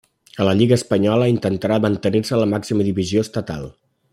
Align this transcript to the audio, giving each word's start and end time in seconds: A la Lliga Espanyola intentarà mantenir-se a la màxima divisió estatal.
A 0.37 0.45
la 0.45 0.53
Lliga 0.61 0.77
Espanyola 0.79 1.27
intentarà 1.33 1.77
mantenir-se 1.83 2.35
a 2.39 2.43
la 2.45 2.51
màxima 2.57 2.89
divisió 2.89 3.27
estatal. 3.29 3.71